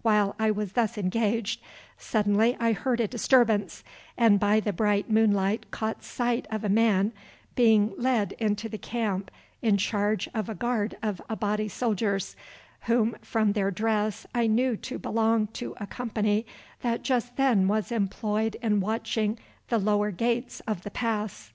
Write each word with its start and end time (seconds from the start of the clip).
While 0.00 0.34
I 0.38 0.50
was 0.50 0.72
thus 0.72 0.96
engaged, 0.96 1.60
suddenly 1.98 2.56
I 2.58 2.72
heard 2.72 2.98
a 2.98 3.06
disturbance, 3.06 3.84
and 4.16 4.40
by 4.40 4.58
the 4.58 4.72
bright 4.72 5.10
moonlight 5.10 5.70
caught 5.70 6.02
sight 6.02 6.46
of 6.50 6.64
a 6.64 6.70
man 6.70 7.12
being 7.56 7.92
led 7.98 8.32
into 8.38 8.70
the 8.70 8.78
camp 8.78 9.30
in 9.60 9.76
charge 9.76 10.30
of 10.32 10.48
a 10.48 10.54
guard 10.54 10.96
of 11.02 11.20
Abati 11.28 11.68
soldiers, 11.68 12.36
whom 12.86 13.16
from 13.20 13.52
their 13.52 13.70
dress 13.70 14.26
I 14.34 14.46
knew 14.46 14.78
to 14.78 14.98
belong 14.98 15.48
to 15.48 15.76
a 15.78 15.86
company 15.86 16.46
that 16.80 17.02
just 17.02 17.36
then 17.36 17.68
was 17.68 17.92
employed 17.92 18.56
in 18.62 18.80
watching 18.80 19.38
the 19.68 19.76
lower 19.78 20.10
gates 20.10 20.60
of 20.60 20.84
the 20.84 20.90
pass. 20.90 21.52